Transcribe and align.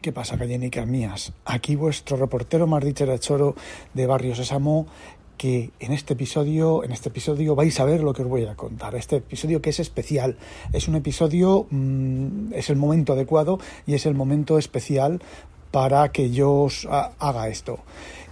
¿Qué 0.00 0.12
pasa, 0.12 0.36
gallinicas 0.36 0.86
mías? 0.86 1.32
Aquí 1.44 1.74
vuestro 1.74 2.16
reportero 2.16 2.66
más 2.66 2.84
Choro 3.18 3.56
de 3.94 4.06
Barrio 4.06 4.34
Sésamo 4.34 4.86
que 5.36 5.70
en 5.80 5.92
este 5.92 6.12
episodio, 6.12 6.84
en 6.84 6.92
este 6.92 7.08
episodio 7.08 7.54
vais 7.54 7.78
a 7.80 7.84
ver 7.84 8.02
lo 8.02 8.12
que 8.12 8.22
os 8.22 8.28
voy 8.28 8.44
a 8.44 8.54
contar. 8.54 8.94
Este 8.94 9.16
episodio 9.16 9.60
que 9.60 9.70
es 9.70 9.80
especial, 9.80 10.36
es 10.72 10.86
un 10.88 10.96
episodio, 10.96 11.66
mmm, 11.70 12.52
es 12.52 12.70
el 12.70 12.76
momento 12.76 13.14
adecuado 13.14 13.58
y 13.86 13.94
es 13.94 14.06
el 14.06 14.14
momento 14.14 14.58
especial 14.58 15.22
para 15.70 16.10
que 16.12 16.30
yo 16.30 16.52
os 16.52 16.86
haga 16.86 17.48
esto. 17.48 17.80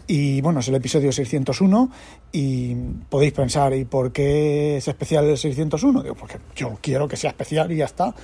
Y 0.07 0.43
bueno, 0.43 0.61
es 0.61 0.69
el 0.69 0.75
episodio 0.75 1.13
601 1.13 1.91
y 2.33 2.75
podéis 3.09 3.33
pensar, 3.33 3.75
¿y 3.75 3.85
por 3.85 4.13
qué 4.13 4.77
es 4.77 4.87
especial 4.87 5.25
el 5.25 5.39
601? 5.39 6.03
Digo, 6.03 6.15
porque 6.15 6.39
yo 6.55 6.79
quiero 6.81 7.09
que 7.09 7.17
sea 7.17 7.31
especial 7.31 7.73
y 7.73 7.77
ya 7.77 7.87
está. 7.87 8.15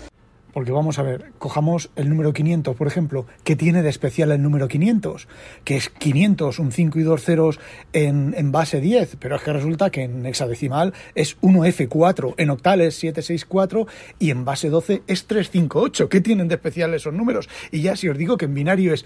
Porque 0.52 0.72
vamos 0.72 0.98
a 0.98 1.02
ver, 1.02 1.32
cojamos 1.38 1.90
el 1.96 2.08
número 2.08 2.32
500, 2.32 2.76
por 2.76 2.86
ejemplo. 2.86 3.26
¿Qué 3.44 3.56
tiene 3.56 3.82
de 3.82 3.88
especial 3.88 4.32
el 4.32 4.42
número 4.42 4.68
500? 4.68 5.28
Que 5.64 5.76
es 5.76 5.88
500, 5.88 6.58
un 6.58 6.72
5 6.72 6.98
y 6.98 7.02
dos 7.02 7.22
ceros 7.22 7.60
en, 7.92 8.34
en 8.36 8.52
base 8.52 8.80
10, 8.80 9.16
pero 9.20 9.36
es 9.36 9.42
que 9.42 9.52
resulta 9.52 9.90
que 9.90 10.02
en 10.02 10.26
hexadecimal 10.26 10.92
es 11.14 11.40
1F4, 11.40 12.34
en 12.36 12.50
octal 12.50 12.80
es 12.80 12.94
764 12.96 13.86
y 14.18 14.30
en 14.30 14.44
base 14.44 14.70
12 14.70 15.02
es 15.06 15.26
358. 15.26 16.08
¿Qué 16.08 16.20
tienen 16.20 16.48
de 16.48 16.54
especial 16.56 16.94
esos 16.94 17.14
números? 17.14 17.48
Y 17.70 17.82
ya 17.82 17.96
si 17.96 18.08
os 18.08 18.18
digo 18.18 18.36
que 18.36 18.46
en 18.46 18.54
binario 18.54 18.92
es 18.94 19.04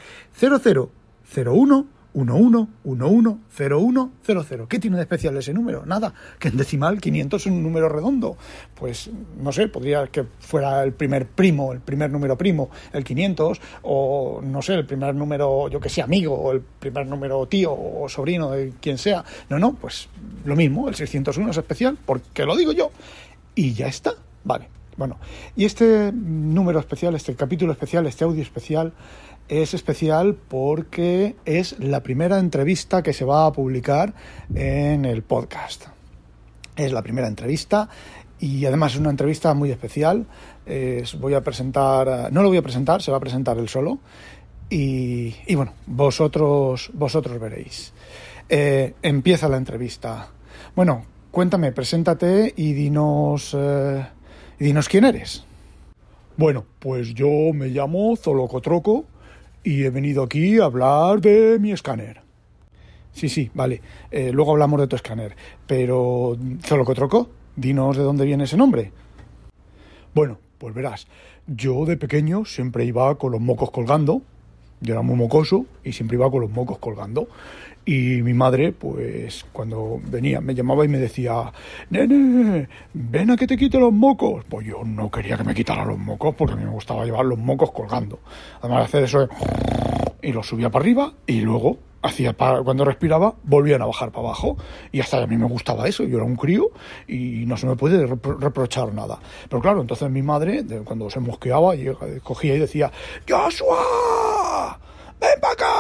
0001 2.15 2.69
11010100. 2.85 4.69
¿Qué 4.69 4.79
tiene 4.79 4.97
de 4.97 5.03
especial 5.03 5.37
ese 5.37 5.53
número? 5.53 5.85
Nada, 5.85 6.15
que 6.39 6.49
en 6.49 6.57
decimal 6.57 7.01
500 7.01 7.43
es 7.43 7.47
un 7.51 7.63
número 7.63 7.89
redondo. 7.89 8.37
Pues 8.75 9.11
no 9.41 9.53
sé, 9.53 9.69
podría 9.69 10.07
que 10.07 10.25
fuera 10.41 10.83
el 10.83 10.93
primer 10.93 11.27
primo, 11.27 11.73
el 11.73 11.81
primer 11.81 12.11
número 12.11 12.39
primo, 12.39 12.71
el 12.93 13.05
500, 13.05 13.61
o 13.83 14.41
no 14.43 14.63
sé, 14.63 14.75
el 14.75 14.87
primer 14.87 15.15
número, 15.15 15.69
yo 15.69 15.81
que 15.81 15.89
sé, 15.89 16.03
amigo, 16.03 16.35
o 16.35 16.53
el 16.53 16.61
primer 16.61 17.07
número 17.07 17.47
tío 17.47 17.73
o 17.73 18.09
sobrino 18.09 18.53
de 18.53 18.73
quien 18.81 18.99
sea. 18.99 19.25
No, 19.49 19.59
no, 19.59 19.75
pues 19.75 20.09
lo 20.45 20.55
mismo, 20.57 20.89
el 20.89 20.95
601 20.95 21.51
es 21.51 21.57
especial, 21.57 21.99
porque 22.05 22.45
lo 22.45 22.57
digo 22.57 22.73
yo. 22.73 22.91
Y 23.55 23.73
ya 23.75 23.87
está. 23.87 24.15
Vale. 24.45 24.69
Bueno, 24.97 25.19
y 25.57 25.65
este 25.65 26.13
número 26.13 26.79
especial, 26.79 27.17
este 27.17 27.35
capítulo 27.35 27.73
especial, 27.73 28.07
este 28.07 28.23
audio 28.23 28.43
especial, 28.43 28.93
es 29.49 29.75
especial 29.75 30.35
porque 30.35 31.37
es 31.45 31.79
la 31.79 32.03
primera 32.03 32.39
entrevista 32.39 33.03
que 33.03 33.13
se 33.13 33.25
va 33.25 33.47
a 33.47 33.53
publicar 33.53 34.15
en 34.55 35.05
el 35.05 35.23
podcast. 35.23 35.87
Es 36.77 36.93
la 36.93 37.03
primera 37.03 37.29
entrevista 37.29 37.89
y 38.41 38.65
además 38.67 38.95
es 38.95 39.01
una 39.01 39.11
entrevista 39.11 39.55
muy 39.55 39.71
especial. 39.71 40.27
voy 41.19 41.35
a 41.35 41.43
presentar, 41.43 42.33
no 42.33 42.43
lo 42.43 42.49
voy 42.49 42.59
a 42.59 42.63
presentar, 42.63 43.03
se 43.03 43.11
va 43.11 43.19
a 43.19 43.21
presentar 43.21 43.59
él 43.59 43.69
solo. 43.69 43.99
Y, 44.71 45.55
bueno, 45.55 45.75
vosotros, 45.87 46.91
vosotros 46.95 47.39
veréis. 47.39 47.93
Eh, 48.49 48.95
empieza 49.03 49.49
la 49.49 49.57
entrevista. 49.57 50.31
Bueno, 50.75 51.05
cuéntame, 51.31 51.71
preséntate 51.73 52.53
y 52.57 52.73
dinos, 52.73 53.55
eh, 53.57 54.05
y 54.59 54.65
dinos 54.65 54.89
quién 54.89 55.05
eres. 55.05 55.45
Bueno, 56.37 56.65
pues 56.81 57.15
yo 57.15 57.29
me 57.55 57.69
llamo 57.69 58.17
Zolocotroco 58.17 59.05
y 59.65 59.85
he 59.85 59.91
venido 59.91 60.23
aquí 60.23 60.61
a 60.61 60.67
hablar 60.67 61.21
de 61.21 61.59
mi 61.59 61.73
escáner. 61.73 62.21
Sí, 63.13 63.29
sí, 63.29 63.51
vale. 63.55 63.81
Eh, 64.11 64.31
luego 64.33 64.53
hablamos 64.53 64.81
de 64.81 64.87
tu 64.87 64.97
escáner. 64.97 65.35
Pero, 65.67 66.37
troco 66.63 67.31
dinos 67.57 67.97
de 67.97 68.03
dónde 68.03 68.25
viene 68.25 68.45
ese 68.45 68.57
nombre. 68.57 68.93
Bueno, 70.15 70.39
pues 70.59 70.75
verás, 70.75 71.07
yo 71.47 71.85
de 71.87 71.97
pequeño 71.97 72.45
siempre 72.45 72.85
iba 72.85 73.17
con 73.17 73.33
los 73.33 73.41
mocos 73.41 73.71
colgando. 73.71 74.23
Yo 74.81 74.93
era 74.93 75.03
muy 75.03 75.17
mocoso 75.17 75.67
y 75.83 75.93
siempre 75.93 76.17
iba 76.17 76.31
con 76.31 76.43
los 76.43 76.51
mocos 76.51 76.79
colgando. 76.79 77.29
Y 77.87 78.23
mi 78.23 78.33
madre, 78.33 78.73
pues 78.73 79.45
cuando 79.53 80.01
venía, 80.05 80.41
me 80.41 80.55
llamaba 80.55 80.85
y 80.85 80.89
me 80.89 80.99
decía, 80.99 81.53
nene, 81.91 82.69
ven 82.95 83.31
a 83.31 83.37
que 83.37 83.47
te 83.47 83.57
quite 83.57 83.79
los 83.79 83.93
mocos. 83.93 84.45
Pues 84.49 84.67
yo 84.67 84.83
no 84.85 85.11
quería 85.11 85.37
que 85.37 85.45
me 85.45 85.55
quitara 85.55 85.85
los 85.85 85.99
mocos 85.99 86.35
porque 86.35 86.55
a 86.55 86.57
mí 86.57 86.65
me 86.65 86.71
gustaba 86.71 87.05
llevar 87.05 87.27
los 87.27 87.39
mocos 87.39 87.71
colgando. 87.73 88.21
Además 88.61 88.81
de 88.81 88.85
hacer 88.85 89.05
eso, 89.05 89.29
y 90.23 90.33
los 90.33 90.47
subía 90.47 90.71
para 90.71 90.83
arriba 90.83 91.13
y 91.27 91.41
luego 91.43 91.79
hacía 92.03 92.33
para, 92.35 92.63
cuando 92.63 92.85
respiraba 92.85 93.35
volvían 93.45 93.83
a 93.83 93.87
bajar 93.87 94.11
para 94.11 94.29
abajo 94.29 94.57
y 94.93 95.01
hasta 95.01 95.23
a 95.23 95.27
mí 95.27 95.37
me 95.37 95.47
gustaba 95.47 95.89
eso 95.89 96.05
yo 96.05 96.19
era 96.19 96.27
un 96.27 96.37
crío 96.37 96.71
y 97.09 97.45
no 97.47 97.57
se 97.57 97.67
me 97.67 97.77
puede 97.77 98.07
reprochar 98.07 98.93
nada 98.93 99.19
pero 99.49 99.63
claro 99.63 99.81
entonces 99.81 100.11
mi 100.11 100.23
madre 100.23 100.65
cuando 100.85 101.09
se 101.09 101.21
mosqueaba 101.21 101.73
cogía 102.23 102.57
y 102.57 102.59
decía 102.59 102.93
Joshua 103.29 104.79
ven 105.21 105.41
para 105.41 105.53
acá. 105.53 105.74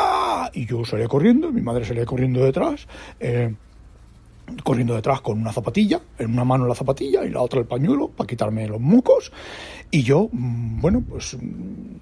Y 0.52 0.66
yo 0.66 0.84
salía 0.84 1.08
corriendo, 1.08 1.50
mi 1.50 1.62
madre 1.62 1.84
salía 1.84 2.04
corriendo 2.04 2.44
detrás, 2.44 2.86
eh, 3.20 3.54
corriendo 4.62 4.94
detrás 4.94 5.20
con 5.20 5.40
una 5.40 5.52
zapatilla, 5.52 6.00
en 6.18 6.32
una 6.32 6.44
mano 6.44 6.66
la 6.66 6.74
zapatilla 6.74 7.24
y 7.24 7.30
la 7.30 7.40
otra 7.40 7.60
el 7.60 7.66
pañuelo 7.66 8.08
para 8.08 8.26
quitarme 8.26 8.66
los 8.68 8.80
mocos. 8.80 9.32
Y 9.90 10.02
yo, 10.02 10.28
mm, 10.32 10.80
bueno, 10.80 11.02
pues 11.08 11.36
mm, 11.40 11.96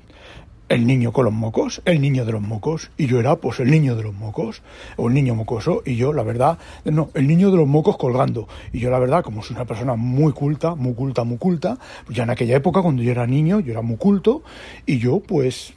el 0.73 0.87
niño 0.87 1.13
con 1.13 1.27
los 1.27 1.35
mocos, 1.35 1.83
el 1.85 2.01
niño 2.01 2.25
de 2.25 2.33
los 2.33 2.41
mocos, 2.41 2.91
y 2.97 3.07
yo 3.07 3.21
era 3.21 3.37
pues 3.37 3.61
el 3.61 3.71
niño 3.71 3.95
de 3.95 4.05
los 4.05 4.15
mocos, 4.15 4.63
o 4.97 5.09
el 5.09 5.15
niño 5.15 5.35
mocoso, 5.35 5.83
y 5.85 5.97
yo 5.97 6.15
la 6.15 6.23
verdad, 6.23 6.59
no, 6.85 7.11
el 7.13 7.27
niño 7.27 7.51
de 7.51 7.59
los 7.59 7.69
mocos 7.69 7.99
colgando, 7.99 8.49
y 8.73 8.79
yo 8.79 8.91
la 8.91 8.99
verdad, 8.99 9.23
como 9.23 9.43
soy 9.43 9.55
una 9.57 9.67
persona 9.67 9.97
muy 9.97 10.33
culta, 10.33 10.75
muy 10.75 10.95
culta, 10.95 11.25
muy 11.25 11.37
culta, 11.37 11.79
pues 12.07 12.17
ya 12.17 12.23
en 12.23 12.31
aquella 12.31 12.57
época 12.57 12.81
cuando 12.81 13.03
yo 13.03 13.11
era 13.11 13.27
niño, 13.27 13.61
yo 13.61 13.73
era 13.73 13.83
muy 13.83 13.99
culto, 13.99 14.43
y 14.87 14.99
yo 14.99 15.21
pues 15.21 15.75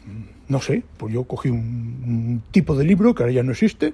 no 0.48 0.62
sé, 0.62 0.84
pues 0.98 1.14
yo 1.14 1.24
cogí 1.24 1.50
un, 1.50 2.44
tipo 2.52 2.76
de 2.76 2.86
libro 2.86 3.16
que 3.16 3.24
ahora 3.24 3.34
ya 3.34 3.44
no 3.44 3.52
existe, 3.52 3.94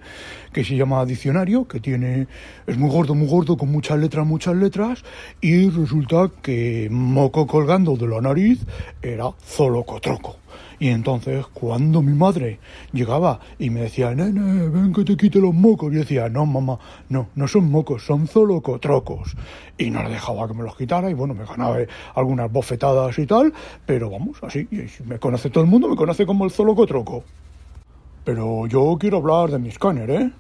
que 0.52 0.64
se 0.64 0.76
llama 0.76 1.06
diccionario, 1.06 1.68
que 1.68 1.80
tiene, 1.80 2.28
es 2.68 2.78
muy 2.78 2.90
gordo, 2.90 3.16
muy 3.16 3.28
gordo, 3.28 3.58
con 3.58 3.72
muchas 3.72 4.00
letras, 4.00 4.26
muchas 4.26 4.56
letras, 4.56 5.04
y 5.40 5.70
resulta 5.70 6.30
que 6.42 6.90
moco 6.92 7.48
colgando 7.48 7.96
de 7.96 8.08
la 8.08 8.22
nariz 8.22 8.60
era 9.02 9.32
zolocotroco. 9.44 10.41
Y 10.82 10.90
entonces, 10.90 11.46
cuando 11.54 12.02
mi 12.02 12.14
madre 12.14 12.58
llegaba 12.92 13.40
y 13.60 13.70
me 13.70 13.82
decía, 13.82 14.16
nene, 14.16 14.68
ven 14.68 14.92
que 14.92 15.04
te 15.04 15.16
quite 15.16 15.38
los 15.38 15.54
mocos, 15.54 15.94
yo 15.94 16.00
decía, 16.00 16.28
no, 16.28 16.48
mamá, 16.48 16.80
no, 17.08 17.28
no 17.36 17.48
son 17.48 17.70
mocos, 17.70 18.04
son 18.04 18.28
zolocotrocos. 18.28 19.36
Y 19.78 19.92
no 19.92 20.02
le 20.02 20.10
dejaba 20.10 20.48
que 20.48 20.56
me 20.56 20.64
los 20.64 20.76
quitara, 20.76 21.08
y 21.12 21.14
bueno, 21.14 21.36
me 21.36 21.46
ganaba 21.46 21.78
algunas 22.16 22.52
bofetadas 22.52 23.20
y 23.20 23.28
tal, 23.28 23.54
pero 23.86 24.10
vamos, 24.10 24.40
así, 24.42 24.68
me 25.06 25.20
conoce 25.20 25.52
todo 25.52 25.64
el 25.64 25.70
mundo, 25.70 25.88
me 25.88 25.96
conoce 25.96 26.26
como 26.26 26.46
el 26.46 26.52
zolocotroco. 26.52 27.26
Pero 28.24 28.66
yo 28.66 28.98
quiero 29.00 29.18
hablar 29.18 29.52
de 29.52 29.60
mi 29.60 29.70
escáner, 29.70 30.10
¿eh? 30.10 30.32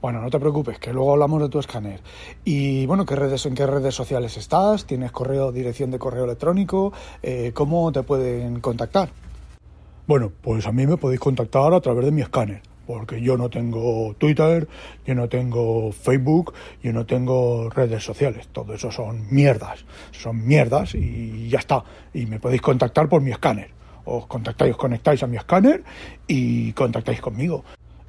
Bueno, 0.00 0.22
no 0.22 0.30
te 0.30 0.40
preocupes, 0.40 0.78
que 0.78 0.94
luego 0.94 1.12
hablamos 1.12 1.42
de 1.42 1.50
tu 1.50 1.58
escáner. 1.58 2.00
Y 2.42 2.86
bueno, 2.86 3.04
¿qué 3.04 3.16
redes, 3.16 3.44
¿en 3.44 3.54
qué 3.54 3.66
redes 3.66 3.94
sociales 3.94 4.34
estás? 4.38 4.86
¿Tienes 4.86 5.12
correo, 5.12 5.52
dirección 5.52 5.90
de 5.90 5.98
correo 5.98 6.24
electrónico? 6.24 6.94
Eh, 7.22 7.52
¿Cómo 7.52 7.92
te 7.92 8.02
pueden 8.02 8.60
contactar? 8.60 9.10
Bueno, 10.08 10.32
pues 10.40 10.66
a 10.66 10.72
mí 10.72 10.86
me 10.86 10.96
podéis 10.96 11.20
contactar 11.20 11.74
a 11.74 11.82
través 11.82 12.06
de 12.06 12.12
mi 12.12 12.22
escáner, 12.22 12.62
porque 12.86 13.20
yo 13.20 13.36
no 13.36 13.50
tengo 13.50 14.14
Twitter, 14.16 14.66
yo 15.04 15.14
no 15.14 15.28
tengo 15.28 15.92
Facebook, 15.92 16.54
yo 16.82 16.94
no 16.94 17.04
tengo 17.04 17.68
redes 17.68 18.04
sociales. 18.04 18.48
Todo 18.50 18.72
eso 18.72 18.90
son 18.90 19.26
mierdas, 19.30 19.84
son 20.12 20.46
mierdas 20.46 20.94
y 20.94 21.50
ya 21.50 21.58
está. 21.58 21.84
Y 22.14 22.24
me 22.24 22.40
podéis 22.40 22.62
contactar 22.62 23.06
por 23.06 23.20
mi 23.20 23.32
escáner 23.32 23.76
os 24.08 24.26
contactáis, 24.26 24.72
os 24.72 24.78
conectáis 24.78 25.22
a 25.22 25.26
mi 25.26 25.36
escáner 25.36 25.84
y 26.26 26.72
contactáis 26.72 27.20
conmigo 27.20 27.62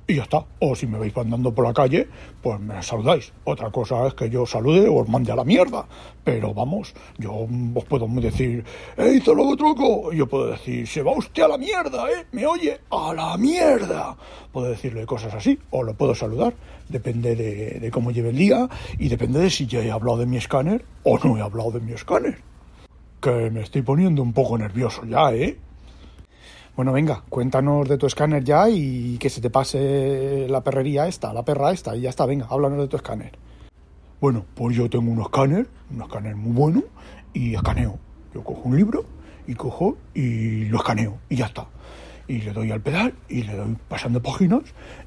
y 0.09 0.15
ya 0.15 0.23
está. 0.23 0.43
O 0.59 0.75
si 0.75 0.87
me 0.87 0.97
veis 0.97 1.15
andando 1.15 1.53
por 1.53 1.65
la 1.65 1.73
calle, 1.73 2.07
pues 2.41 2.59
me 2.59 2.81
saludáis. 2.81 3.31
Otra 3.43 3.69
cosa 3.69 4.07
es 4.07 4.15
que 4.15 4.29
yo 4.29 4.45
salude 4.45 4.87
o 4.89 4.95
os 4.95 5.07
mande 5.07 5.31
a 5.31 5.35
la 5.35 5.43
mierda. 5.43 5.85
Pero 6.23 6.53
vamos, 6.53 6.93
yo 7.17 7.47
os 7.75 7.85
puedo 7.85 8.07
decir, 8.07 8.65
¡Ey, 8.97 9.21
loco 9.21 9.55
truco! 9.55 10.11
Yo 10.11 10.27
puedo 10.27 10.47
decir, 10.47 10.87
se 10.87 11.03
va 11.03 11.11
usted 11.11 11.43
a 11.43 11.47
la 11.47 11.57
mierda, 11.57 12.09
¿eh? 12.09 12.25
¿Me 12.31 12.45
oye? 12.45 12.79
¡A 12.89 13.13
la 13.13 13.37
mierda! 13.37 14.17
Puedo 14.51 14.69
decirle 14.69 15.05
cosas 15.05 15.33
así, 15.35 15.59
o 15.69 15.83
lo 15.83 15.93
puedo 15.93 16.15
saludar. 16.15 16.55
Depende 16.87 17.35
de, 17.35 17.79
de 17.79 17.91
cómo 17.91 18.09
lleve 18.09 18.29
el 18.29 18.37
día 18.37 18.67
y 18.97 19.09
depende 19.09 19.39
de 19.39 19.49
si 19.51 19.67
ya 19.67 19.81
he 19.81 19.91
hablado 19.91 20.17
de 20.17 20.25
mi 20.25 20.37
escáner 20.37 20.83
o 21.03 21.19
no 21.19 21.37
he 21.37 21.41
hablado 21.41 21.71
de 21.71 21.81
mi 21.81 21.93
escáner. 21.93 22.41
Que 23.21 23.51
me 23.51 23.61
estoy 23.61 23.83
poniendo 23.83 24.23
un 24.23 24.33
poco 24.33 24.57
nervioso 24.57 25.05
ya, 25.05 25.31
¿eh? 25.33 25.57
Bueno, 26.79 26.93
venga, 26.93 27.23
cuéntanos 27.27 27.89
de 27.89 27.97
tu 27.97 28.05
escáner 28.05 28.41
ya 28.45 28.69
y 28.69 29.17
que 29.17 29.29
se 29.29 29.41
te 29.41 29.49
pase 29.49 30.47
la 30.47 30.63
perrería 30.63 31.07
esta, 31.07 31.33
la 31.33 31.43
perra 31.43 31.73
esta, 31.73 31.93
y 31.93 31.99
ya 31.99 32.09
está, 32.09 32.25
venga, 32.25 32.47
háblanos 32.49 32.79
de 32.79 32.87
tu 32.87 32.95
escáner. 32.95 33.33
Bueno, 34.21 34.45
pues 34.55 34.77
yo 34.77 34.89
tengo 34.89 35.11
un 35.11 35.19
escáner, 35.19 35.67
un 35.93 36.01
escáner 36.01 36.37
muy 36.37 36.53
bueno, 36.53 36.83
y 37.33 37.53
escaneo. 37.53 37.99
Yo 38.33 38.45
cojo 38.45 38.61
un 38.63 38.77
libro 38.77 39.03
y 39.45 39.55
cojo 39.55 39.97
y 40.13 40.69
lo 40.69 40.77
escaneo, 40.77 41.17
y 41.27 41.35
ya 41.35 41.47
está. 41.47 41.67
Y 42.29 42.43
le 42.43 42.53
doy 42.53 42.71
al 42.71 42.79
pedal 42.79 43.13
y 43.27 43.43
le 43.43 43.57
doy 43.57 43.75
pasando 43.89 44.21
páginas 44.21 44.63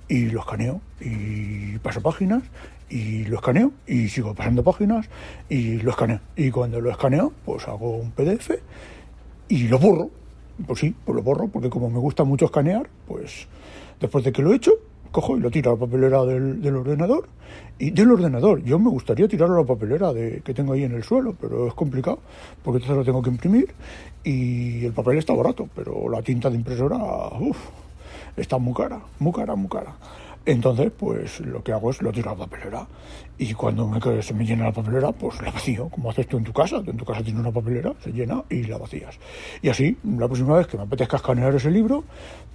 y 0.09 0.27
lo 0.27 0.41
escaneo 0.41 0.83
y 1.01 1.79
paso 1.79 2.03
páginas 2.03 2.43
y 2.91 3.25
lo 3.25 3.37
escaneo 3.37 3.73
y 3.87 4.11
sigo 4.11 4.35
pasando 4.35 4.63
páginas 4.63 5.09
y 5.49 5.79
lo 5.79 5.93
escaneo. 5.93 6.21
Y 6.37 6.51
cuando 6.51 6.83
lo 6.83 6.91
escaneo, 6.91 7.33
pues 7.47 7.67
hago 7.67 7.97
un 7.97 8.11
PDF 8.11 8.51
y 9.49 9.69
lo 9.69 9.79
borro 9.79 10.11
pues 10.67 10.79
sí, 10.79 10.95
pues 11.05 11.17
lo 11.17 11.23
borro, 11.23 11.49
porque 11.49 11.71
como 11.71 11.91
me 11.91 11.99
gusta 11.99 12.25
mucho 12.25 12.47
escanear, 12.47 12.89
pues 13.07 13.47
después 14.01 14.25
de 14.25 14.33
que 14.33 14.43
lo 14.43 14.53
he 14.53 14.57
hecho, 14.57 14.73
cojo 15.11 15.37
y 15.37 15.41
lo 15.41 15.51
tiro 15.51 15.71
a 15.71 15.75
la 15.75 15.81
papelera 15.81 16.25
del, 16.25 16.77
ordenador. 16.77 17.29
Y 17.79 17.91
del 17.91 18.11
ordenador, 18.11 18.63
yo 18.63 18.79
me 18.79 18.91
gustaría 18.91 19.29
tirarlo 19.29 19.57
a 19.57 19.61
la 19.61 19.67
papelera 19.67 20.13
de, 20.13 20.41
que 20.41 20.55
tengo 20.55 20.73
ahí 20.73 20.85
en 20.85 20.93
el 20.93 21.05
suelo, 21.05 21.37
pero 21.41 21.69
es 21.69 21.75
complicado, 21.75 22.19
porque 22.63 22.79
entonces 22.79 22.97
lo 22.97 23.05
tengo 23.05 23.23
que 23.23 23.31
imprimir 23.31 23.75
y 24.25 24.85
el 24.85 24.93
papel 24.93 25.19
está 25.19 25.35
barato, 25.35 25.69
pero 25.75 26.09
la 26.09 26.23
tinta 26.23 26.49
de 26.49 26.57
impresora, 26.57 26.97
uff, 27.39 27.59
está 28.37 28.59
muy 28.59 28.75
cara, 28.75 29.01
muy 29.19 29.33
cara, 29.33 29.55
muy 29.55 29.69
cara. 29.69 29.95
Entonces, 30.44 30.91
pues 30.97 31.41
lo 31.41 31.62
que 31.62 31.73
hago 31.73 31.91
es 31.91 32.03
lo 32.03 32.11
tiro 32.11 32.31
a 32.31 32.35
la 32.35 32.47
papelera. 32.47 32.87
Y 33.39 33.55
cuando 33.55 33.87
me, 33.87 34.23
se 34.23 34.35
me 34.35 34.44
llena 34.44 34.65
la 34.65 34.73
papelera, 34.73 35.12
pues 35.12 35.41
la 35.41 35.50
vacío, 35.50 35.89
como 35.89 36.11
haces 36.11 36.27
tú 36.27 36.39
en 36.39 36.44
tu 36.44 36.53
casa. 36.53 36.77
en 36.85 36.97
tu 36.97 37.05
casa 37.05 37.23
tienes 37.23 37.41
una 37.41 37.53
papelera, 37.53 37.93
se 38.03 38.12
llena 38.12 38.43
y 38.50 38.65
la 38.65 38.79
vacías. 38.79 39.19
Y 39.62 39.69
así, 39.69 39.97
la 40.05 40.27
próxima 40.27 40.56
vez 40.56 40.67
que 40.67 40.77
me 40.77 40.83
apetezca 40.83 41.17
escanear 41.17 41.55
ese 41.55 41.71
libro, 41.71 42.05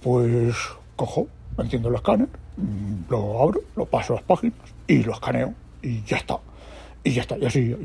pues 0.02 0.54
cojo, 0.96 1.28
enciendo 1.56 1.88
el 1.88 1.94
escáner, 1.94 2.28
mm, 2.56 3.10
lo 3.10 3.42
abro, 3.42 3.60
lo 3.76 3.86
paso 3.86 4.14
las 4.14 4.22
páginas 4.22 4.58
y 4.86 5.02
lo 5.02 5.12
escaneo. 5.12 5.54
Y 5.82 6.02
ya 6.02 6.18
está. 6.18 6.38
Y 7.04 7.12
ya 7.12 7.22
está. 7.22 7.38
Y 7.38 7.46
así, 7.46 7.76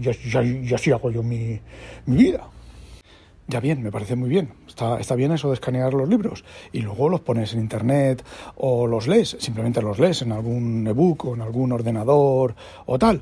y 0.64 0.74
así, 0.74 0.92
hago 0.92 1.12
yo 1.12 1.24
mi, 1.24 1.60
mi 2.06 2.18
vida. 2.18 2.46
Ya 3.48 3.60
bien, 3.60 3.84
me 3.84 3.92
parece 3.92 4.16
muy 4.16 4.30
bien. 4.30 4.54
Está, 4.68 5.00
está, 5.00 5.16
bien 5.16 5.34
eso 5.34 5.50
de 5.50 5.56
escanear 5.56 5.94
los 5.94 6.08
libros 6.08 6.46
y 6.72 6.80
luego 6.80 7.10
los 7.10 7.22
pones 7.22 7.54
en 7.54 7.60
internet 7.60 8.24
o 8.56 8.88
los 8.88 9.08
lees, 9.08 9.36
simplemente 9.40 9.82
los 9.82 10.00
lees 10.00 10.22
en 10.22 10.32
algún 10.32 10.88
ebook 10.88 11.26
o 11.26 11.36
en 11.36 11.42
algún 11.42 11.72
ordenador 11.74 12.56
o 12.86 12.98
tal. 12.98 13.22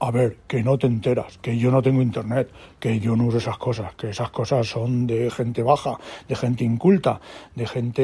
A 0.00 0.12
ver, 0.12 0.36
que 0.46 0.62
no 0.62 0.78
te 0.78 0.86
enteras, 0.86 1.38
que 1.38 1.58
yo 1.58 1.72
no 1.72 1.82
tengo 1.82 2.00
internet, 2.00 2.48
que 2.78 3.00
yo 3.00 3.16
no 3.16 3.24
uso 3.24 3.38
esas 3.38 3.58
cosas, 3.58 3.96
que 3.96 4.10
esas 4.10 4.30
cosas 4.30 4.64
son 4.68 5.08
de 5.08 5.28
gente 5.28 5.64
baja, 5.64 5.98
de 6.28 6.36
gente 6.36 6.62
inculta, 6.62 7.20
de 7.56 7.66
gente 7.66 8.02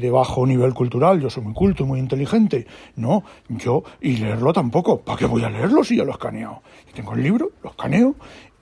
de 0.00 0.10
bajo 0.12 0.46
nivel 0.46 0.74
cultural. 0.74 1.20
Yo 1.20 1.28
soy 1.28 1.42
muy 1.42 1.54
culto, 1.54 1.84
muy 1.84 1.98
inteligente. 1.98 2.68
No, 2.94 3.24
yo, 3.48 3.82
y 4.00 4.18
leerlo 4.18 4.52
tampoco. 4.52 5.00
¿Para 5.00 5.18
qué 5.18 5.26
voy 5.26 5.42
a 5.42 5.50
leerlo 5.50 5.82
si 5.82 5.96
ya 5.96 6.04
lo 6.04 6.10
he 6.10 6.12
escaneado? 6.12 6.62
tengo 6.94 7.14
el 7.14 7.22
libro, 7.22 7.50
lo 7.62 7.70
escaneo 7.70 8.14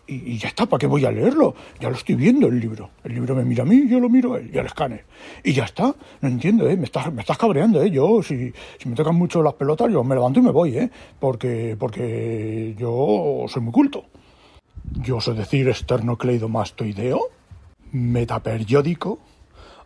y, 0.07 0.39
ya 0.39 0.49
está, 0.49 0.67
¿para 0.67 0.79
qué 0.79 0.87
voy 0.87 1.05
a 1.05 1.11
leerlo? 1.11 1.55
Ya 1.81 1.91
lo 1.91 1.97
estoy 1.97 2.15
viendo 2.15 2.47
el 2.47 2.61
libro. 2.61 2.91
El 3.03 3.15
libro 3.15 3.35
me 3.35 3.45
mira 3.45 3.63
a 3.63 3.67
mí, 3.67 3.89
yo 3.89 3.99
lo 3.99 4.09
miro 4.09 4.35
a 4.35 4.39
él, 4.39 4.51
y 4.53 4.59
al 4.59 4.67
escáner. 4.67 5.05
Y 5.43 5.53
ya 5.53 5.65
está, 5.65 5.95
no 6.21 6.29
entiendo, 6.29 6.69
¿eh? 6.69 6.77
Me 6.77 6.85
estás, 6.85 7.13
me 7.13 7.23
estás 7.23 7.37
cabreando, 7.37 7.83
¿eh? 7.83 7.91
Yo, 7.91 8.23
si, 8.23 8.53
si 8.79 8.89
me 8.89 8.95
tocan 8.95 9.17
mucho 9.17 9.43
las 9.43 9.55
pelotas, 9.55 9.91
yo 9.91 10.05
me 10.05 10.15
levanto 10.15 10.39
y 10.39 10.43
me 10.43 10.53
voy, 10.53 10.79
¿eh? 10.79 10.91
Porque, 11.19 11.77
porque 11.79 12.75
yo 12.79 13.47
soy 13.49 13.63
muy 13.63 13.73
culto. 13.73 14.05
Yo 15.03 15.21
sé 15.21 15.33
decir 15.33 15.69
esternocleidomastoideo, 15.69 17.21
metaperiódico, 17.93 19.19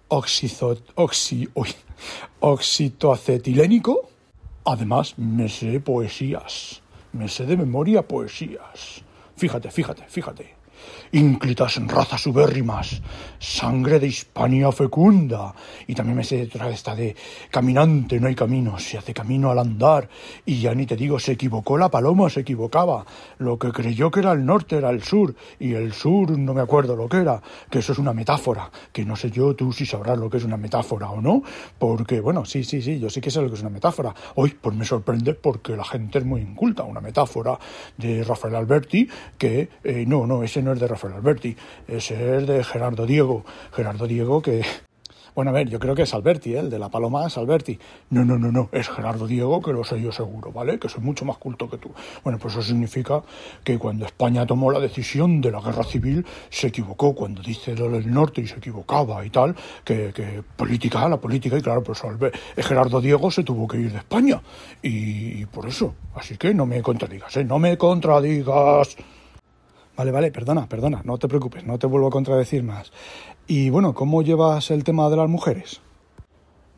oxizo, 0.08 0.76
oxi, 0.96 1.48
oxitoacetilénico. 2.40 4.08
Además, 4.66 5.18
me 5.18 5.48
sé 5.48 5.80
poesías. 5.80 6.82
Me 7.12 7.28
sé 7.28 7.46
de 7.46 7.56
memoria 7.56 8.02
poesías. 8.06 9.02
في 9.40 9.48
خدع 9.48 9.70
في 9.70 9.82
خدع 9.82 10.06
في 10.06 10.22
خدع 10.22 10.44
ínclitas 11.12 11.76
en 11.76 11.88
razas 11.88 12.26
ubérrimas, 12.26 13.02
sangre 13.38 13.98
de 13.98 14.06
Hispania 14.06 14.70
fecunda. 14.72 15.54
Y 15.86 15.94
también 15.94 16.16
me 16.16 16.24
sé 16.24 16.42
otra 16.42 16.68
esta 16.70 16.94
de 16.94 17.16
caminante 17.50 18.20
no 18.20 18.28
hay 18.28 18.34
camino, 18.34 18.78
se 18.78 18.98
hace 18.98 19.14
camino 19.14 19.50
al 19.50 19.58
andar. 19.58 20.08
Y 20.46 20.60
ya 20.60 20.74
ni 20.74 20.86
te 20.86 20.96
digo, 20.96 21.18
se 21.18 21.32
equivocó 21.32 21.76
la 21.76 21.90
paloma, 21.90 22.30
se 22.30 22.40
equivocaba. 22.40 23.04
Lo 23.38 23.58
que 23.58 23.72
creyó 23.72 24.10
que 24.10 24.20
era 24.20 24.32
el 24.32 24.44
norte 24.44 24.76
era 24.76 24.90
el 24.90 25.02
sur, 25.02 25.34
y 25.58 25.74
el 25.74 25.92
sur 25.92 26.30
no 26.38 26.54
me 26.54 26.60
acuerdo 26.60 26.96
lo 26.96 27.08
que 27.08 27.18
era, 27.18 27.42
que 27.70 27.80
eso 27.80 27.92
es 27.92 27.98
una 27.98 28.12
metáfora, 28.12 28.70
que 28.92 29.04
no 29.04 29.16
sé 29.16 29.30
yo 29.30 29.54
tú 29.54 29.72
si 29.72 29.86
sabrás 29.86 30.18
lo 30.18 30.30
que 30.30 30.38
es 30.38 30.44
una 30.44 30.56
metáfora 30.56 31.10
o 31.10 31.20
no, 31.20 31.42
porque 31.78 32.20
bueno, 32.20 32.44
sí, 32.44 32.64
sí, 32.64 32.82
sí, 32.82 32.98
yo 32.98 33.10
sí 33.10 33.20
que 33.20 33.30
sé 33.30 33.40
lo 33.40 33.48
que 33.48 33.54
es 33.54 33.60
una 33.60 33.70
metáfora. 33.70 34.14
Hoy 34.36 34.56
pues 34.60 34.76
me 34.76 34.84
sorprende 34.84 35.34
porque 35.34 35.76
la 35.76 35.84
gente 35.84 36.18
es 36.18 36.24
muy 36.24 36.40
inculta, 36.40 36.84
una 36.84 37.00
metáfora 37.00 37.58
de 37.96 38.24
Rafael 38.24 38.54
Alberti, 38.54 39.08
que 39.38 39.68
eh, 39.84 40.04
no, 40.06 40.26
no, 40.26 40.42
ese 40.42 40.62
no 40.62 40.69
es 40.72 40.80
de 40.80 40.88
Rafael 40.88 41.14
Alberti, 41.14 41.56
ese 41.88 42.36
es 42.36 42.46
de 42.46 42.64
Gerardo 42.64 43.06
Diego. 43.06 43.44
Gerardo 43.72 44.06
Diego 44.06 44.42
que... 44.42 44.62
Bueno, 45.34 45.52
a 45.52 45.54
ver, 45.54 45.68
yo 45.68 45.78
creo 45.78 45.94
que 45.94 46.02
es 46.02 46.12
Alberti, 46.12 46.54
¿eh? 46.54 46.58
el 46.58 46.70
de 46.70 46.78
la 46.78 46.88
paloma 46.88 47.26
es 47.26 47.38
Alberti. 47.38 47.78
No, 48.10 48.24
no, 48.24 48.36
no, 48.36 48.50
no, 48.50 48.68
es 48.72 48.88
Gerardo 48.88 49.26
Diego, 49.28 49.62
que 49.62 49.72
lo 49.72 49.84
sé 49.84 50.00
yo 50.00 50.10
seguro, 50.10 50.50
¿vale? 50.50 50.78
Que 50.78 50.88
soy 50.88 51.02
mucho 51.02 51.24
más 51.24 51.38
culto 51.38 51.70
que 51.70 51.78
tú. 51.78 51.90
Bueno, 52.24 52.38
pues 52.38 52.54
eso 52.54 52.62
significa 52.62 53.22
que 53.62 53.78
cuando 53.78 54.06
España 54.06 54.44
tomó 54.44 54.72
la 54.72 54.80
decisión 54.80 55.40
de 55.40 55.52
la 55.52 55.60
guerra 55.60 55.84
civil, 55.84 56.26
se 56.48 56.66
equivocó 56.66 57.14
cuando 57.14 57.42
dice 57.42 57.74
del 57.74 58.12
norte 58.12 58.40
y 58.40 58.48
se 58.48 58.56
equivocaba 58.56 59.24
y 59.24 59.30
tal, 59.30 59.54
que, 59.84 60.12
que 60.12 60.42
política, 60.56 61.08
la 61.08 61.18
política, 61.18 61.56
y 61.56 61.62
claro, 61.62 61.82
pues 61.82 62.02
Gerardo 62.56 63.00
Diego 63.00 63.30
se 63.30 63.44
tuvo 63.44 63.68
que 63.68 63.78
ir 63.78 63.92
de 63.92 63.98
España. 63.98 64.42
Y, 64.82 65.42
y 65.42 65.46
por 65.46 65.68
eso, 65.68 65.94
así 66.16 66.36
que 66.36 66.52
no 66.52 66.66
me 66.66 66.82
contradigas, 66.82 67.36
¿eh? 67.36 67.44
No 67.44 67.58
me 67.58 67.78
contradigas. 67.78 68.96
Vale, 69.96 70.12
vale, 70.12 70.30
perdona, 70.30 70.68
perdona, 70.68 71.02
no 71.04 71.18
te 71.18 71.28
preocupes, 71.28 71.64
no 71.64 71.78
te 71.78 71.86
vuelvo 71.86 72.08
a 72.08 72.10
contradecir 72.10 72.62
más. 72.62 72.92
Y 73.46 73.70
bueno, 73.70 73.94
¿cómo 73.94 74.22
llevas 74.22 74.70
el 74.70 74.84
tema 74.84 75.10
de 75.10 75.16
las 75.16 75.28
mujeres? 75.28 75.80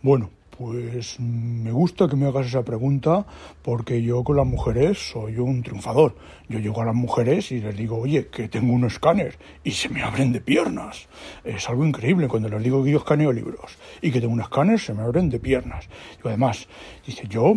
Bueno, 0.03 0.31
pues 0.57 1.19
me 1.19 1.73
gusta 1.73 2.09
que 2.09 2.17
me 2.17 2.27
hagas 2.27 2.47
esa 2.47 2.63
pregunta 2.63 3.27
porque 3.63 4.03
yo 4.03 4.23
con 4.23 4.37
las 4.37 4.47
mujeres 4.47 4.99
soy 5.11 5.39
un 5.39 5.63
triunfador. 5.63 6.15
Yo 6.49 6.59
llego 6.59 6.83
a 6.83 6.85
las 6.85 6.95
mujeres 6.95 7.51
y 7.53 7.61
les 7.61 7.75
digo, 7.77 7.97
oye, 7.97 8.27
que 8.27 8.49
tengo 8.49 8.75
un 8.75 8.85
escáner 8.85 9.39
y 9.65 9.71
se 9.71 9.89
me 9.89 10.03
abren 10.03 10.33
de 10.33 10.41
piernas. 10.41 11.09
Es 11.45 11.69
algo 11.69 11.87
increíble 11.87 12.29
cuando 12.29 12.49
les 12.51 12.63
digo 12.63 12.85
que 12.85 12.91
yo 12.91 12.99
escaneo 12.99 13.33
libros 13.33 13.79
y 14.03 14.11
que 14.11 14.21
tengo 14.21 14.35
un 14.35 14.41
escáner, 14.41 14.79
se 14.79 14.93
me 14.93 15.03
abren 15.03 15.31
de 15.31 15.41
piernas. 15.41 15.89
Y 16.23 16.29
además, 16.29 16.69
dice, 17.07 17.27
yo, 17.29 17.55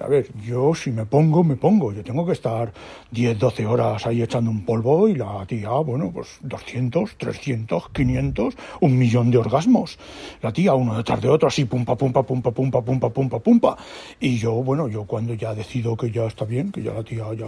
a 0.00 0.08
ver, 0.08 0.28
yo 0.44 0.74
si 0.74 0.90
me 0.90 1.06
pongo, 1.06 1.44
me 1.44 1.56
pongo. 1.56 1.92
Yo 1.92 2.02
tengo 2.02 2.26
que 2.26 2.32
estar 2.32 2.72
10, 3.12 3.38
12 3.38 3.66
horas 3.66 4.06
ahí 4.06 4.22
echando 4.22 4.50
un 4.50 4.64
polvo 4.64 5.08
y 5.08 5.14
la 5.14 5.44
tía, 5.46 5.70
bueno, 5.70 6.10
pues 6.12 6.38
200, 6.40 7.16
300, 7.16 7.90
500, 7.90 8.56
un 8.80 8.98
millón 8.98 9.30
de 9.30 9.38
orgasmos. 9.38 9.98
La 10.40 10.52
tía, 10.52 10.74
uno 10.74 10.96
detrás 10.96 11.20
de 11.20 11.28
otro, 11.28 11.48
así, 11.48 11.64
pumpa, 11.64 11.96
pumpa, 11.96 12.22
pumpa 12.32 12.50
pumpa, 12.50 12.80
pumpa, 12.80 13.10
pumpa, 13.10 13.38
pumpa, 13.40 13.76
Y 14.18 14.38
yo, 14.38 14.52
bueno, 14.54 14.88
yo 14.88 15.04
cuando 15.04 15.34
ya 15.34 15.54
decido 15.54 15.96
que 15.98 16.10
ya 16.10 16.24
está 16.24 16.46
bien, 16.46 16.72
que 16.72 16.82
ya 16.82 16.94
la 16.94 17.02
tía 17.02 17.24
ya, 17.34 17.46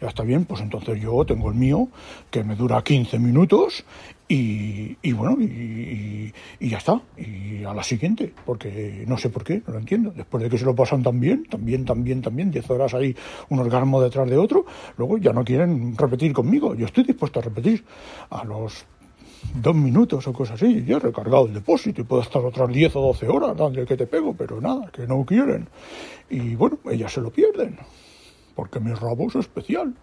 ya 0.00 0.08
está 0.08 0.22
bien, 0.22 0.46
pues 0.46 0.62
entonces 0.62 0.98
yo 0.98 1.26
tengo 1.26 1.50
el 1.50 1.54
mío, 1.54 1.88
que 2.30 2.42
me 2.42 2.56
dura 2.56 2.82
15 2.82 3.18
minutos, 3.18 3.84
y, 4.26 4.96
y, 5.02 5.12
bueno, 5.12 5.36
y, 5.38 6.32
y, 6.58 6.68
ya 6.70 6.78
está. 6.78 7.02
Y 7.18 7.62
a 7.64 7.74
la 7.74 7.82
siguiente, 7.82 8.32
porque 8.46 9.04
no 9.06 9.18
sé 9.18 9.28
por 9.28 9.44
qué, 9.44 9.62
no 9.66 9.74
lo 9.74 9.78
entiendo. 9.78 10.12
Después 10.16 10.42
de 10.42 10.48
que 10.48 10.56
se 10.56 10.64
lo 10.64 10.74
pasan 10.74 11.02
tan 11.02 11.20
bien, 11.20 11.44
tan 11.44 11.62
bien, 11.62 11.84
tan 11.84 12.02
bien, 12.02 12.22
tan 12.22 12.34
bien, 12.34 12.50
10 12.50 12.70
horas 12.70 12.94
ahí, 12.94 13.14
un 13.50 13.58
orgasmo 13.58 14.00
detrás 14.00 14.28
de 14.30 14.38
otro, 14.38 14.64
luego 14.96 15.18
ya 15.18 15.34
no 15.34 15.44
quieren 15.44 15.94
repetir 15.98 16.32
conmigo. 16.32 16.74
Yo 16.74 16.86
estoy 16.86 17.04
dispuesto 17.04 17.40
a 17.40 17.42
repetir. 17.42 17.84
A 18.30 18.44
los 18.44 18.86
dos 19.54 19.74
minutos 19.74 20.26
o 20.26 20.32
cosas 20.32 20.60
así, 20.60 20.84
ya 20.84 20.96
he 20.96 21.00
recargado 21.00 21.46
el 21.46 21.54
depósito 21.54 22.00
y 22.00 22.04
puedo 22.04 22.22
estar 22.22 22.44
otras 22.44 22.68
10 22.68 22.96
o 22.96 23.00
12 23.00 23.28
horas 23.28 23.56
dando 23.56 23.84
que 23.84 23.96
te 23.96 24.06
pego, 24.06 24.34
pero 24.34 24.60
nada, 24.60 24.90
que 24.90 25.06
no 25.06 25.24
quieren. 25.24 25.68
Y 26.30 26.54
bueno, 26.54 26.78
ellas 26.90 27.12
se 27.12 27.20
lo 27.20 27.30
pierden, 27.30 27.78
porque 28.54 28.80
mi 28.80 28.92
rabo 28.92 29.28
es 29.28 29.36
especial. 29.36 29.94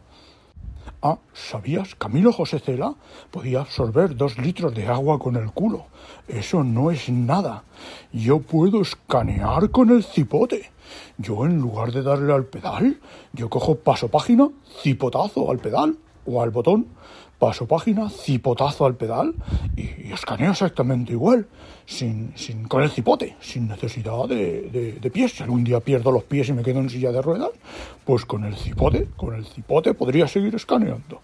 Ah, 1.03 1.17
¿sabías? 1.33 1.95
Camilo 1.95 2.31
José 2.31 2.59
Cela 2.59 2.93
podía 3.31 3.61
absorber 3.61 4.15
dos 4.15 4.37
litros 4.37 4.73
de 4.75 4.87
agua 4.87 5.17
con 5.17 5.35
el 5.35 5.51
culo. 5.51 5.85
Eso 6.27 6.63
no 6.63 6.91
es 6.91 7.09
nada. 7.09 7.63
Yo 8.11 8.39
puedo 8.39 8.81
escanear 8.81 9.71
con 9.71 9.89
el 9.89 10.03
cipote. 10.03 10.69
Yo 11.17 11.45
en 11.45 11.57
lugar 11.57 11.91
de 11.91 12.03
darle 12.03 12.33
al 12.33 12.45
pedal, 12.45 12.99
yo 13.33 13.49
cojo 13.49 13.75
paso 13.75 14.09
página, 14.09 14.49
cipotazo 14.81 15.49
al 15.49 15.59
pedal 15.59 15.97
o 16.25 16.41
al 16.41 16.51
botón, 16.51 16.87
paso 17.41 17.65
página, 17.65 18.07
cipotazo 18.07 18.85
al 18.85 18.95
pedal 18.95 19.33
y, 19.75 20.13
escaneo 20.13 20.51
exactamente 20.51 21.13
igual, 21.13 21.47
sin, 21.87 22.33
sin, 22.35 22.67
con 22.67 22.83
el 22.83 22.91
cipote, 22.91 23.35
sin 23.41 23.67
necesidad 23.67 24.27
de, 24.27 24.69
de, 24.69 24.91
de, 25.01 25.09
pies. 25.09 25.31
Si 25.31 25.41
algún 25.41 25.63
día 25.63 25.79
pierdo 25.79 26.11
los 26.11 26.23
pies 26.23 26.49
y 26.49 26.53
me 26.53 26.61
quedo 26.61 26.81
en 26.81 26.91
silla 26.91 27.11
de 27.11 27.19
ruedas, 27.19 27.49
pues 28.05 28.25
con 28.25 28.43
el 28.45 28.55
cipote, 28.55 29.07
con 29.17 29.33
el 29.33 29.47
cipote 29.47 29.95
podría 29.95 30.27
seguir 30.27 30.53
escaneando. 30.53 31.19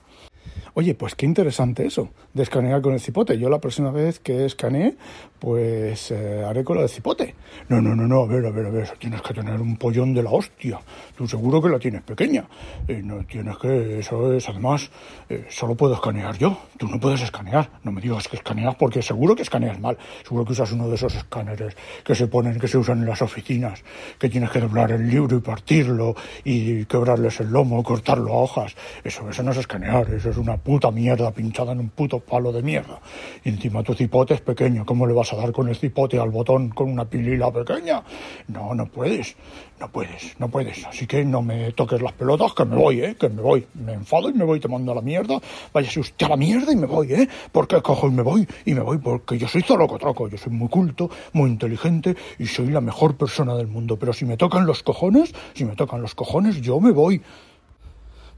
Oye, 0.79 0.93
pues 0.93 1.15
qué 1.15 1.25
interesante 1.25 1.87
eso, 1.87 2.09
de 2.35 2.43
escanear 2.43 2.83
con 2.83 2.93
el 2.93 2.99
cipote. 2.99 3.39
Yo 3.39 3.49
la 3.49 3.57
próxima 3.57 3.89
vez 3.89 4.19
que 4.19 4.45
escanee, 4.45 4.95
pues 5.39 6.11
eh, 6.11 6.43
haré 6.45 6.63
con 6.63 6.75
lo 6.75 6.81
del 6.81 6.89
cipote. 6.91 7.33
No, 7.67 7.81
no, 7.81 7.95
no, 7.95 8.07
no, 8.07 8.21
a 8.21 8.27
ver, 8.27 8.45
a 8.45 8.51
ver, 8.51 8.67
a 8.67 8.69
ver, 8.69 8.87
tienes 8.99 9.23
que 9.23 9.33
tener 9.33 9.59
un 9.59 9.77
pollón 9.77 10.13
de 10.13 10.21
la 10.21 10.29
hostia. 10.29 10.79
Tú 11.15 11.27
seguro 11.27 11.59
que 11.63 11.69
la 11.69 11.79
tienes 11.79 12.03
pequeña. 12.03 12.45
Eh, 12.87 13.01
no 13.03 13.25
tienes 13.25 13.57
que, 13.57 13.97
eso 13.97 14.31
es, 14.31 14.47
además, 14.49 14.91
eh, 15.29 15.47
solo 15.49 15.73
puedo 15.73 15.95
escanear 15.95 16.37
yo. 16.37 16.59
Tú 16.77 16.87
no 16.87 16.99
puedes 16.99 17.23
escanear. 17.23 17.71
No 17.83 17.91
me 17.91 17.99
digas 17.99 18.27
que 18.27 18.35
escaneas 18.35 18.75
porque 18.75 19.01
seguro 19.01 19.35
que 19.35 19.41
escaneas 19.41 19.79
mal. 19.79 19.97
Seguro 20.21 20.45
que 20.45 20.51
usas 20.51 20.71
uno 20.73 20.87
de 20.89 20.93
esos 20.93 21.15
escáneres 21.15 21.75
que 22.03 22.13
se 22.13 22.27
ponen, 22.27 22.59
que 22.59 22.67
se 22.67 22.77
usan 22.77 22.99
en 22.99 23.07
las 23.07 23.23
oficinas, 23.23 23.83
que 24.19 24.29
tienes 24.29 24.51
que 24.51 24.59
doblar 24.59 24.91
el 24.91 25.09
libro 25.09 25.37
y 25.37 25.41
partirlo 25.41 26.15
y 26.43 26.85
quebrarles 26.85 27.39
el 27.39 27.49
lomo, 27.49 27.81
cortarlo 27.81 28.31
a 28.33 28.37
hojas. 28.43 28.75
Eso, 29.03 29.27
eso 29.27 29.41
no 29.41 29.49
es 29.49 29.57
escanear, 29.57 30.07
eso 30.13 30.29
es 30.29 30.37
una 30.37 30.57
puta 30.67 30.91
mierda 30.91 31.31
pinchada 31.31 31.71
en 31.71 31.79
un 31.79 31.87
puto 31.87 32.19
palo 32.19 32.51
de 32.51 32.61
mierda. 32.61 32.99
Y 33.45 33.47
encima 33.47 33.83
tu 33.83 33.93
cipote 33.93 34.33
es 34.33 34.41
pequeño. 34.41 34.85
¿Cómo 34.85 35.07
le 35.07 35.13
vas 35.13 35.31
a 35.31 35.37
dar 35.37 35.53
con 35.53 35.69
el 35.69 35.77
cipote 35.77 36.19
al 36.19 36.29
botón 36.29 36.71
con 36.71 36.91
una 36.91 37.05
pilila 37.05 37.49
pequeña? 37.53 38.03
No, 38.49 38.75
no 38.75 38.85
puedes. 38.87 39.37
No 39.79 39.87
puedes, 39.89 40.37
no 40.39 40.49
puedes. 40.49 40.85
Así 40.85 41.07
que 41.07 41.23
no 41.23 41.41
me 41.41 41.71
toques 41.71 42.01
las 42.01 42.11
pelotas, 42.11 42.53
que 42.53 42.65
me 42.65 42.75
voy, 42.75 42.99
¿eh? 42.99 43.15
Que 43.15 43.29
me 43.29 43.41
voy. 43.41 43.65
Me 43.75 43.93
enfado 43.93 44.29
y 44.29 44.33
me 44.33 44.43
voy, 44.43 44.59
te 44.59 44.67
mando 44.67 44.91
a 44.91 44.95
la 44.95 45.01
mierda. 45.01 45.39
Váyase 45.71 46.01
usted 46.01 46.25
a 46.25 46.29
la 46.29 46.35
mierda 46.35 46.73
y 46.73 46.75
me 46.75 46.87
voy, 46.87 47.13
¿eh? 47.13 47.29
Porque 47.53 47.81
cojo 47.81 48.09
y 48.09 48.11
me 48.11 48.23
voy. 48.23 48.45
Y 48.65 48.73
me 48.73 48.81
voy 48.81 48.97
porque 48.97 49.37
yo 49.37 49.47
soy 49.47 49.63
troco. 49.63 50.27
Yo 50.27 50.37
soy 50.37 50.51
muy 50.51 50.67
culto, 50.67 51.09
muy 51.31 51.49
inteligente 51.49 52.17
y 52.39 52.47
soy 52.47 52.71
la 52.71 52.81
mejor 52.81 53.15
persona 53.15 53.55
del 53.55 53.67
mundo. 53.67 53.97
Pero 53.97 54.11
si 54.11 54.25
me 54.25 54.35
tocan 54.35 54.65
los 54.65 54.83
cojones, 54.83 55.33
si 55.53 55.63
me 55.63 55.77
tocan 55.77 56.01
los 56.01 56.13
cojones, 56.13 56.59
yo 56.59 56.81
me 56.81 56.91
voy. 56.91 57.21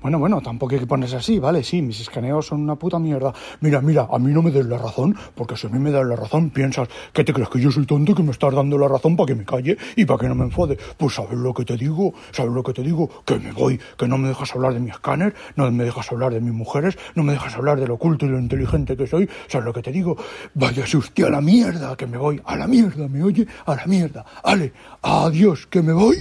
Bueno, 0.01 0.17
bueno, 0.17 0.39
tampoco 0.39 0.75
hay 0.75 0.79
que 0.79 0.87
ponerse 0.87 1.17
así, 1.17 1.39
¿vale? 1.39 1.61
Sí, 1.61 1.81
mis 1.81 1.99
escaneos 1.99 2.47
son 2.47 2.61
una 2.61 2.75
puta 2.75 2.97
mierda. 2.99 3.33
Mira, 3.59 3.81
mira, 3.81 4.07
a 4.09 4.17
mí 4.17 4.31
no 4.31 4.41
me 4.41 4.49
des 4.49 4.65
la 4.65 4.77
razón, 4.77 5.13
porque 5.35 5.57
si 5.57 5.67
a 5.67 5.69
mí 5.69 5.77
me 5.77 5.91
das 5.91 6.05
la 6.05 6.15
razón, 6.15 6.51
piensas 6.51 6.87
que 7.11 7.25
te 7.25 7.33
crees 7.33 7.49
que 7.49 7.59
yo 7.59 7.69
soy 7.69 7.85
tonto 7.85 8.15
que 8.15 8.23
me 8.23 8.31
estás 8.31 8.53
dando 8.53 8.77
la 8.77 8.87
razón 8.87 9.17
para 9.17 9.27
que 9.27 9.35
me 9.35 9.43
calle 9.43 9.77
y 9.97 10.05
para 10.05 10.21
que 10.21 10.29
no 10.29 10.35
me 10.35 10.45
enfade. 10.45 10.77
Pues 10.97 11.15
sabes 11.15 11.37
lo 11.37 11.53
que 11.53 11.65
te 11.65 11.75
digo, 11.75 12.13
sabes 12.31 12.53
lo 12.53 12.63
que 12.63 12.71
te 12.71 12.81
digo, 12.81 13.09
que 13.25 13.39
me 13.39 13.51
voy, 13.51 13.77
que 13.97 14.07
no 14.07 14.17
me 14.17 14.29
dejas 14.29 14.55
hablar 14.55 14.73
de 14.73 14.79
mi 14.79 14.89
escáner, 14.89 15.35
no 15.57 15.69
me 15.69 15.83
dejas 15.83 16.09
hablar 16.13 16.33
de 16.33 16.39
mis 16.39 16.53
mujeres, 16.53 16.97
no 17.15 17.23
me 17.23 17.33
dejas 17.33 17.53
hablar 17.55 17.77
de 17.77 17.87
lo 17.87 17.95
oculto 17.95 18.25
y 18.25 18.29
lo 18.29 18.39
inteligente 18.39 18.95
que 18.95 19.05
soy, 19.05 19.29
sabes 19.47 19.65
lo 19.65 19.73
que 19.73 19.81
te 19.81 19.91
digo, 19.91 20.15
váyase 20.53 20.95
usted 20.95 21.25
a 21.25 21.29
la 21.29 21.41
mierda, 21.41 21.97
que 21.97 22.07
me 22.07 22.17
voy, 22.17 22.41
a 22.45 22.55
la 22.55 22.67
mierda, 22.67 23.09
me 23.09 23.21
oye, 23.21 23.45
a 23.65 23.75
la 23.75 23.85
mierda, 23.85 24.25
ale, 24.45 24.71
adiós, 25.01 25.67
que 25.67 25.81
me 25.81 25.91
voy. 25.91 26.15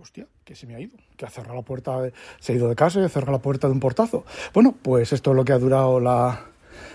Hostia, 0.00 0.26
que 0.44 0.54
se 0.54 0.66
me 0.66 0.76
ha 0.76 0.80
ido 0.80 0.96
que 1.22 1.26
ha 1.26 1.30
cerrado 1.30 1.54
la 1.54 1.62
puerta, 1.62 2.10
se 2.40 2.52
ha 2.52 2.56
ido 2.56 2.68
de 2.68 2.74
casa 2.74 3.00
y 3.00 3.04
ha 3.04 3.08
cerrado 3.08 3.32
la 3.32 3.42
puerta 3.42 3.68
de 3.68 3.72
un 3.72 3.80
portazo. 3.80 4.24
Bueno, 4.52 4.74
pues 4.82 5.12
esto 5.12 5.30
es 5.30 5.36
lo 5.36 5.44
que 5.44 5.52
ha 5.52 5.58
durado 5.58 6.00
la, 6.00 6.46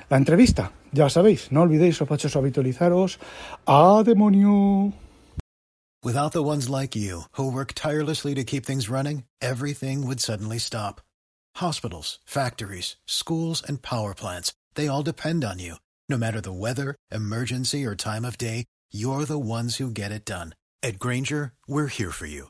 la 0.09 0.17
entrevista. 0.17 0.73
Ya 0.91 1.09
sabéis, 1.09 1.51
no 1.51 1.61
olvidéis, 1.61 1.95
sospechosos, 1.97 2.35
habitualizaros. 2.35 3.19
¡A 3.65 4.03
demonio! 4.03 4.93
Without 6.03 6.33
the 6.33 6.43
ones 6.43 6.69
like 6.69 6.95
you, 6.95 7.23
who 7.37 7.51
work 7.51 7.73
tirelessly 7.73 8.35
to 8.35 8.43
keep 8.43 8.65
things 8.65 8.89
running, 8.89 9.23
everything 9.41 10.05
would 10.05 10.19
suddenly 10.19 10.59
stop. 10.59 11.01
Hospitals, 11.55 12.19
factories, 12.25 12.97
schools, 13.07 13.63
and 13.67 13.81
power 13.81 14.13
plants, 14.13 14.53
they 14.75 14.87
all 14.87 15.03
depend 15.03 15.43
on 15.43 15.59
you. 15.59 15.75
No 16.09 16.17
matter 16.17 16.39
the 16.39 16.53
weather, 16.53 16.95
emergency, 17.11 17.85
or 17.85 17.95
time 17.95 18.25
of 18.25 18.37
day, 18.37 18.65
you're 18.91 19.25
the 19.25 19.39
ones 19.39 19.77
who 19.77 19.89
get 19.89 20.11
it 20.11 20.23
done. 20.23 20.53
At 20.83 20.99
Granger, 20.99 21.53
we're 21.67 21.87
here 21.87 22.11
for 22.11 22.27
you 22.27 22.49